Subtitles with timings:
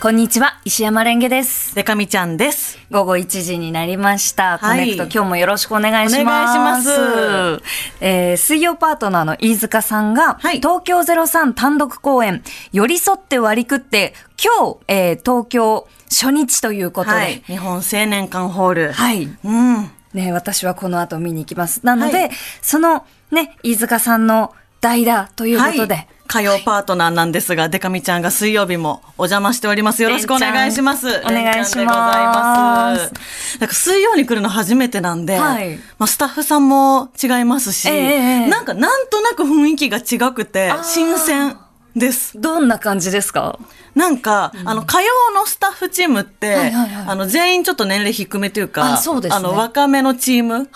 [0.00, 1.74] こんにちは、石山レンゲです。
[1.74, 2.78] でかみちゃんです。
[2.90, 4.58] 午後1時になりました。
[4.58, 6.58] コはいネクト、今日もよろしくお願いします。
[6.58, 7.62] お願いします
[8.00, 12.42] えー水曜パートナーの飯塚さんが、はい東京03単独公演、
[12.72, 17.42] 寄り添って割り食って、今日、えー東京初日ということで、はい。
[17.46, 18.92] 日本青年館ホール。
[18.92, 19.28] はい。
[19.44, 19.90] うん。
[20.14, 21.84] ね、私はこの後見に行きます。
[21.84, 22.30] なので、はい
[22.62, 30.00] そのね、飯塚さんの代打ということで、はい火曜パートナーなんですが、でかみちゃんが水曜日もお邪魔しております。
[30.04, 31.08] よろしくお願いします。
[31.08, 33.58] お願いします。
[33.58, 38.00] なんか水曜に来るの初めてなんで、はいまあスタッフさんも違いますし、えええ
[38.44, 41.56] えなんかなんとなく雰囲気が違くてー、新鮮
[42.00, 42.40] です。
[42.40, 43.56] どんな感じですか？
[43.94, 47.04] なんか、あの、火曜のスタッフチームって、はいはいはい。
[47.08, 49.42] あの、全員ちょっと年齢低めというか、あそうですね。
[49.42, 50.66] の、若めのチーム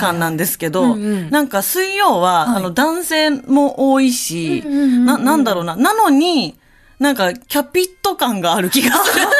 [0.00, 1.30] 感なんですけど、うんうん。
[1.30, 2.56] なんか水曜は、はい。
[2.56, 6.58] あの、男性も多いし、うんうんうんうんな、なんだろうな、なのに、
[6.98, 9.26] なんか、キャピッと感がある気がする。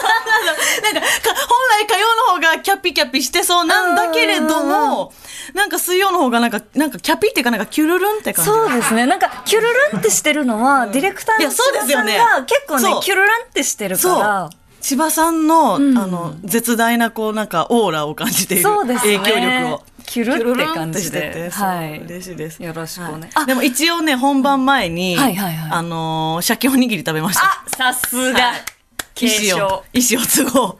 [0.44, 1.06] なんか、か
[1.48, 5.12] 本来火曜の方がキャピキャピしてそうなんだけれども、
[5.54, 8.50] なんか水曜の方がなんか、なんかキャピっていうかなんかキュルルンって感じ。
[8.50, 9.06] そうですね。
[9.06, 14.50] なんか、キュルルンってしてるのは、ディレクターのいやそうですよね千葉さんが結構ね、キュルルンってしてるそうから。。
[14.80, 18.62] 千葉さんの、んあの、絶大な、こう、なんか、オーラを感じている。
[18.64, 19.82] そうですね影響力を。
[20.04, 22.62] キュルって感じではい嬉しいです。
[22.62, 27.42] よろしくお願いはあでも一応ね、本番前に、あのー、鮭おにぎり食べました。
[27.44, 28.73] あ、さすがはい。
[29.14, 30.78] 継意思を承、意思を継ごう。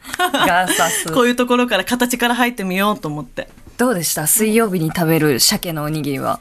[1.13, 3.47] こういうところから、形から入ってみようと思って。
[3.77, 4.27] どうでした？
[4.27, 6.39] 水曜日に食べる鮭のおにぎりは。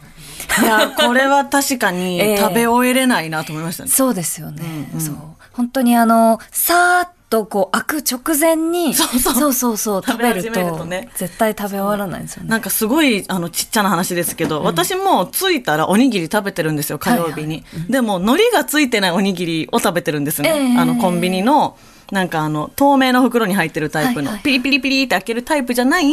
[0.62, 3.90] いや、これは確かに ええ食べ終えれないなと思いましたね。
[3.90, 4.62] そうですよね。
[4.92, 5.16] うんうんそう。
[5.52, 9.04] 本当にあの、さーっとこう、開く直前に、そ
[9.48, 9.76] うそう。
[9.76, 11.10] そう食べるととね。
[11.16, 12.48] 絶対食べ終わらないんですよね。
[12.48, 21.76] なんかすごいあのちっちゃな話ですけど、私も着いたらおにぎり食べてるんですよ火曜日に、でも海苔がついてないおにぎりを食べてるんですね、ええあのコンビニの
[22.12, 26.04] なんかあの透明の袋に入ってるタイプの、はいはいピリピリピリって開けるタイプじゃない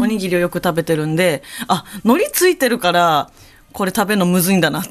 [0.00, 3.30] おにぎりをよく食べてるんで、あ海苔ついてるから
[3.72, 4.90] これ食べるのむずいんだなって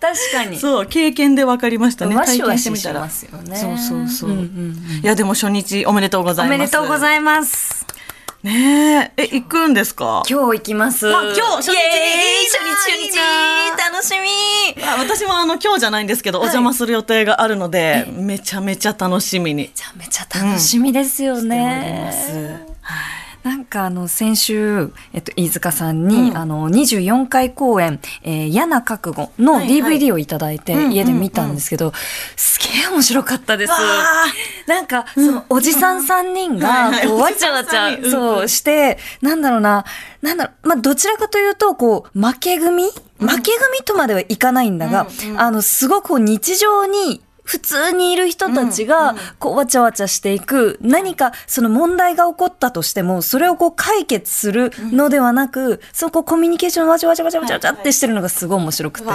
[0.00, 0.58] 確かに。
[0.58, 3.56] そう経験で分かりましたねわし体わしし験してみたらますよね。
[3.56, 7.86] そうそうそう、んんうんいやでも初日おめでとうございますおめでとうごいざいます。
[8.40, 10.22] ねええ行くんですか？
[10.30, 11.08] 今日行きます。
[11.12, 14.14] あ今日初日初日初日楽し
[14.76, 14.84] み。
[14.84, 22.04] あ私もあの今日じゃないんですけど、お邪魔する予定があるので、めちゃめちゃ楽しみにめちゃめちゃ楽しみですよね。
[22.06, 22.32] ます。
[22.32, 22.67] なん
[23.68, 26.36] かあの先週、えっと、飯塚さんに、うん。
[26.36, 31.92] あの24回公演「えー嫌な覚悟」の DVD をいただいてうん家で見たんですけど、
[32.36, 33.70] すげえ面白かったです。
[33.70, 33.78] わ。
[34.66, 39.84] なんかそのおじさん3人がこうわちゃわちゃおじさんそうしてなんだろうな
[40.22, 42.84] なんだろうまあどちらかというとこう負け組？
[43.20, 49.18] 負け組とまではいかないんだが、うんうんあのすごく日常に普通にいる人たちうんがうん。
[49.38, 50.78] こうわちゃわちゃしていく。
[50.82, 59.08] 何かその問題が起こったとしてもそれをこう解決するのではなく、そこコミュニケーションわちゃわちゃわちゃわちゃわちゃってしてるのがすごい面白くて、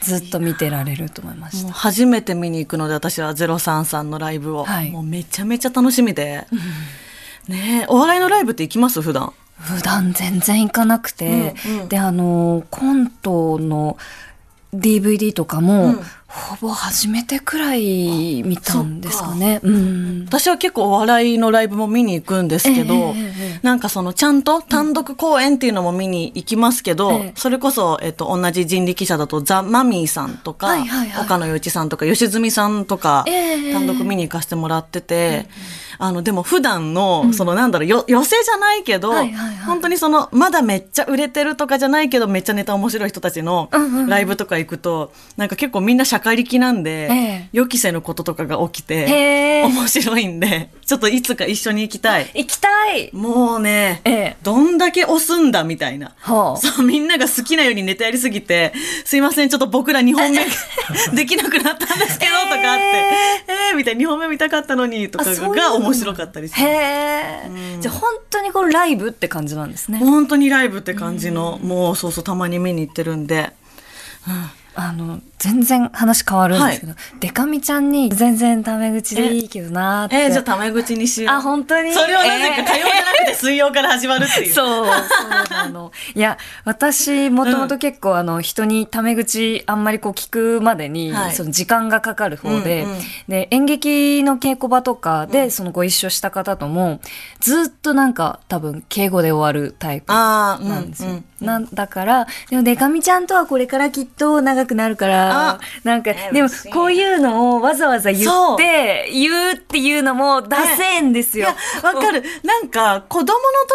[0.00, 1.72] ずっと見てられると思いました。
[1.74, 4.90] 初めて見に行くので私は033のライブを、はい。
[4.90, 6.46] もうめちゃめちゃ楽しみで、
[7.46, 9.02] ねえお笑いのライブって行きます？
[9.02, 9.34] 普段。
[9.58, 11.88] 普段全然行かなくて、うんうん。
[11.88, 13.98] であのコントの
[14.72, 16.00] DVD とかも、うん
[16.32, 19.58] ほぼ初めてくらい見たんですかね。
[19.64, 20.24] うん。
[20.26, 27.32] 私は結構お笑いのライブも見に行くんですけど、ええええなんかそのちゃんと単独公演っていうのも見に行きますけど、ええ。
[27.34, 31.24] それこそ、えっと、同じ人力車だとザ・マミーさんとか、はいはいはい。
[31.24, 35.46] 岡野陽一さんとか吉住さんとか、ええ単独見に行かせてもらってて、
[35.98, 39.66] あのでも普段の、そのなんだろうよ寄せじゃないけど、はいはいはい。
[39.66, 44.08] 本当にそのまだめっちゃ売れてるとかじゃないけどめっちゃネタ面白い人たちのうんうんうん。
[44.08, 52.30] ライブとか行くと、なんか結構みんな社会力なんで、ええ予期せぬこととかが起きて、面白いんで、ちょっといつか一緒に行きたい。
[52.34, 56.14] 行きたいもうね、ええどんだけ押すんだみたいな。
[56.18, 58.72] はあそう、みんなが好きなようにネタやりすぎて、
[59.04, 60.46] すいません、ちょっと僕ら2本目
[61.14, 62.84] できなくなったんですけど、とかあって、
[63.70, 66.66] えー、みたいな2本目見たかったのに、とかが面白かったりする。
[66.66, 67.50] へえ、
[67.80, 69.98] じゃあ本当にこれライブって感じなんですね。
[69.98, 73.52] 本当にライブって感じの、もうそうそう、たまに見に行ってるんで。
[74.74, 80.16] あの全然話変わるんですけど、デカミちゃんに全然タメ口でいいけどなーって。
[80.16, 81.34] えー、じゃあタメ口にしよう。
[81.34, 81.92] あ本当に？
[81.92, 84.52] それをなぜか火曜じゃなくて水曜から始まるっていう。
[84.54, 85.92] そう、そうなの。
[86.14, 97.00] いや、私、もともと結構、あの、人にタメ口あんまりこう聞くまでに、はいその時間がかかる方で、うんうんで、演劇の稽古場とかで、そのご一緒した方とも、
[97.40, 101.10] ずっとなんか多分、敬語で終わるタイプなんですよ。
[101.10, 111.48] うんなんだから、でもデカミちゃんとはこれからきっと長くなるからあ、なんかね、でもこういうのをわざわざ言って、言うっていうのもダセーんですよ。
[111.82, 112.22] わかる。
[112.44, 113.32] なんか、子供の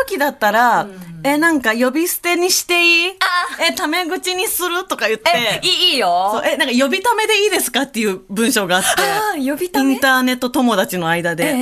[0.07, 0.87] 時だったら、
[1.23, 3.13] え、なんか呼び捨てにしていい？
[3.59, 5.31] え、タメ口にするとか言って。
[5.63, 6.41] え、いいよ。
[6.45, 8.87] え、なんか呼びためでいいですかっていう文章があって。
[9.01, 9.93] ああ、呼びため？
[9.93, 11.45] インターネット友達の間で。
[11.45, 11.55] え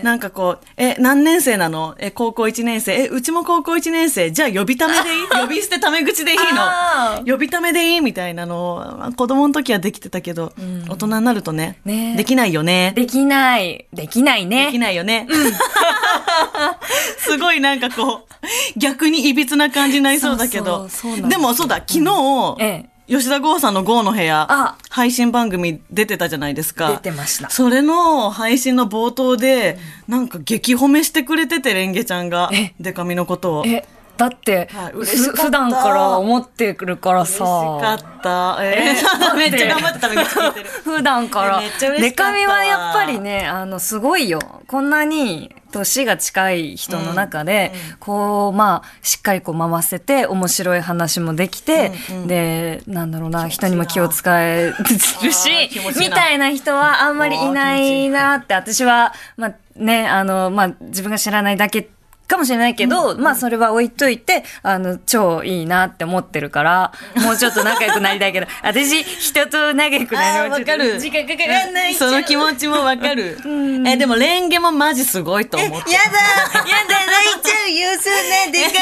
[0.00, 1.96] えなんかこう、え、何年生なの？
[1.98, 2.94] え、高校1年生？
[3.04, 4.30] え、うちも高校1年生？
[4.30, 5.26] じゃあ呼びためでいい？
[5.40, 10.52] 呼び捨てタメ口でいいあの呼びためでいいみたいなのを、まあ子供の時はできてたけど、
[10.88, 12.92] 大人になるとねねできないよね。
[12.94, 13.86] できない。
[13.92, 14.66] できないね。
[14.66, 15.26] できないよね。
[17.18, 20.88] すごいなんかこう、逆にいびつな感じになりそうだけど。
[20.88, 26.90] そうそうでもそうだ、昨日、ええ吉田剛さんの剛の部屋あ、配信番組出てたじゃないですか。
[26.90, 33.66] 出てましたそれの配信の冒頭で、なんか激褒めしてくれてて、レンゲちゃんがえ、デカミのことを。
[33.66, 33.86] え、
[34.18, 37.44] だって、はい普段から思ってくるからさ。
[37.44, 38.58] 嬉しかった。
[38.62, 40.66] えー めっちゃ頑張ってためっちゃ聞いてる。
[40.66, 41.60] 普段から。
[41.60, 44.40] めっちゃ嬉デしかったわカミはやっぱりね、あの、すごいよ。
[44.66, 51.92] こんなに年が近い人の中で、こう、まあ、しっかりこう回せて、面白い話もできて、
[52.26, 55.50] で、なんだろうな、人にも気を使えるし
[55.98, 61.88] みたいな人はあんまりいないなって、私は、まあね、あの、まあ、自分が知らないだけ
[62.28, 71.00] かもしれないけど、まあそれは置いといて、あの、超いいなって思ってるから、もうちょっと仲良くなりたいけど、 私、人と仲良くなるわかる。
[71.00, 73.38] 時間かかんないその気持ちもわかる。
[73.86, 75.90] え、でもレンゲもマジすごいと思って。
[75.90, 78.78] やだやだ泣いちゃうよ、そんなでか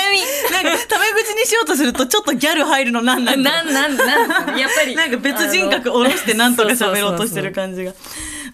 [0.50, 4.96] なんか、タメ口にしようとすると、ちょっとギャル入るのなんなんなん、なん、なん、やっぱり。
[4.96, 7.92] なんか別人格下ろしてなんとか喋ろうとしてる感じが。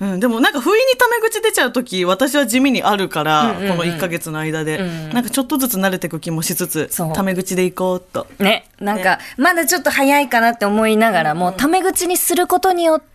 [0.03, 4.79] うん、でもなんか不意にタメ口出ちゃう時私は地味にあるから、この1ヶ月の間で、
[5.13, 8.27] なんかちょっとずつ慣れていく気もしつつタメ口でいこうと。
[8.41, 13.12] ね、なんか、まだちょっと早いかなって思いながらも、タメ口にすることによって、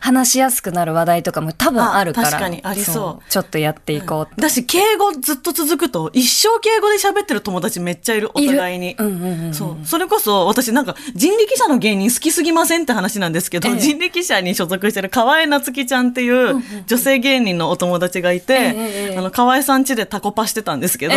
[0.00, 2.28] 話しやすくなる話題とかも多分あるから。
[2.28, 3.30] あ確かにありそう。
[3.30, 4.40] ちょっとやっていこうって。
[4.40, 8.94] だし敬語ずっと続くと一生敬語で喋ってる友達めっちゃいるお互いに。
[8.98, 9.86] うんうんうんうんそう。
[9.86, 13.78] それこそ私なんか人力車の芸人好きすぎませんって話なんですけど、ええ。
[13.78, 21.14] 人力車に所属してる河合夏樹ちゃんっていう女性芸人のお友達がいて、あの河合さん家でタコパしてたんですけど、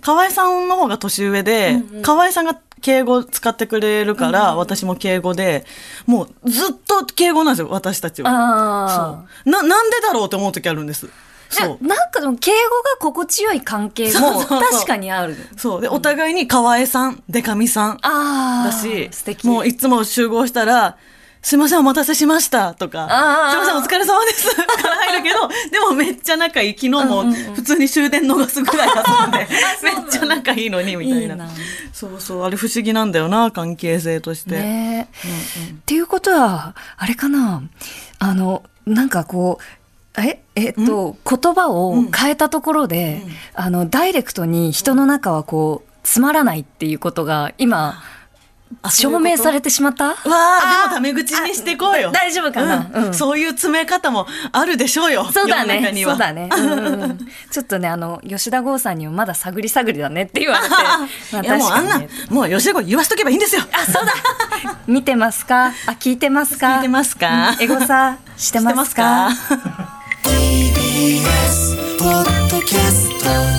[0.00, 5.64] 河合さんの方が年上で、河合さんが敬語使ってくれるから、私も敬語で
[6.06, 8.30] もうずっと敬語なんですよ私たちは。
[8.30, 11.06] あそうななんでだろうって思う時あるんです。
[11.06, 11.28] あ。
[11.50, 15.36] そうななんかでも、敬語が心地よい関係も確かにある。
[15.56, 15.80] そう。
[15.80, 18.70] で、お互いに河合さん、デカミさんああ。
[18.70, 19.46] だし素、敵。
[19.46, 20.96] もういつも集合したら、
[21.42, 23.08] すいません、お待たせしましたとか、
[23.50, 26.74] すいません、お疲れ様です から入るけど、でもめっちゃ仲いい。
[26.74, 27.24] 昨日も
[27.54, 29.38] 普通に終電逃すぐらいだったんで、
[29.82, 31.20] めっちゃ仲いいのに、みたいな。
[31.22, 31.48] いいな。
[31.92, 35.06] そうそう、あれ不思議なんだよな、関係性として。
[35.06, 37.62] っていうことは、あれかな、
[38.18, 43.22] あの、なんかこう、え、えっと、言葉を変えたところで、
[43.54, 48.17] あの、ダイレクトに人の中はこう、つまらないっていうことが、今、ういうこと
[48.90, 50.08] 証明されてしまった？
[50.08, 52.10] わあ、でもタメ口にしていこうよ。
[52.10, 52.90] あ大丈夫かな？
[52.94, 53.04] うん。
[53.06, 53.14] うん。
[53.14, 55.30] そういう詰め方もあるでしょうよ。
[55.32, 55.92] そうだね。
[56.04, 56.48] そうだね。
[56.52, 56.72] うん。
[56.72, 57.18] うんうん。
[57.50, 60.70] ちょっとね、あの、吉田剛さんにもまだ探り探りだねって言われて。
[61.32, 62.00] まあいやもうあんな
[62.30, 63.62] もう吉田子言わしとけばいいんですよ。
[63.72, 64.12] あ、そうだ
[64.86, 65.66] 見てますか？
[65.66, 66.66] あ、聞いてますか？
[66.76, 67.56] 聞いてますか？
[67.58, 67.64] うん。
[67.64, 69.30] エゴサしてますか？
[69.30, 73.08] してますか？TBS ポッドキャス
[73.52, 73.57] ト